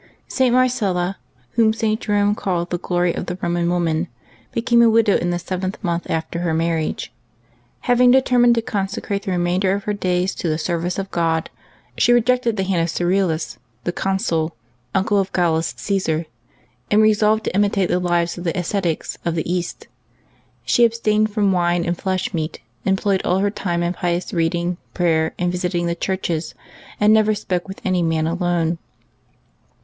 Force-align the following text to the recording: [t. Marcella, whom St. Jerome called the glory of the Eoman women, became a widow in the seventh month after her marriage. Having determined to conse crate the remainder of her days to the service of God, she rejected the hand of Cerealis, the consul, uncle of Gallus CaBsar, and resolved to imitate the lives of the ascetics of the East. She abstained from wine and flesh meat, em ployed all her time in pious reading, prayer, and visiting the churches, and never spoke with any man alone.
[t. 0.31 0.49
Marcella, 0.49 1.19
whom 1.51 1.73
St. 1.73 2.01
Jerome 2.01 2.33
called 2.33 2.71
the 2.71 2.79
glory 2.79 3.13
of 3.13 3.27
the 3.27 3.35
Eoman 3.35 3.69
women, 3.71 4.07
became 4.51 4.81
a 4.81 4.89
widow 4.89 5.15
in 5.15 5.29
the 5.29 5.37
seventh 5.37 5.77
month 5.83 6.09
after 6.09 6.39
her 6.39 6.55
marriage. 6.55 7.11
Having 7.81 8.09
determined 8.09 8.55
to 8.55 8.63
conse 8.63 8.97
crate 9.03 9.21
the 9.27 9.31
remainder 9.31 9.73
of 9.75 9.83
her 9.83 9.93
days 9.93 10.33
to 10.33 10.49
the 10.49 10.57
service 10.57 10.97
of 10.97 11.11
God, 11.11 11.51
she 11.99 12.11
rejected 12.11 12.57
the 12.57 12.63
hand 12.63 12.81
of 12.81 12.89
Cerealis, 12.89 13.59
the 13.83 13.91
consul, 13.91 14.55
uncle 14.95 15.19
of 15.19 15.31
Gallus 15.33 15.71
CaBsar, 15.73 16.25
and 16.89 16.99
resolved 17.03 17.43
to 17.43 17.53
imitate 17.53 17.89
the 17.89 17.99
lives 17.99 18.39
of 18.39 18.43
the 18.43 18.57
ascetics 18.57 19.19
of 19.23 19.35
the 19.35 19.47
East. 19.47 19.87
She 20.65 20.83
abstained 20.83 21.31
from 21.31 21.51
wine 21.51 21.85
and 21.85 21.95
flesh 21.95 22.33
meat, 22.33 22.59
em 22.87 22.95
ployed 22.97 23.21
all 23.23 23.37
her 23.37 23.51
time 23.51 23.83
in 23.83 23.93
pious 23.93 24.33
reading, 24.33 24.77
prayer, 24.95 25.35
and 25.37 25.51
visiting 25.51 25.85
the 25.85 25.93
churches, 25.93 26.55
and 26.99 27.13
never 27.13 27.35
spoke 27.35 27.67
with 27.67 27.79
any 27.85 28.01
man 28.01 28.25
alone. 28.25 28.79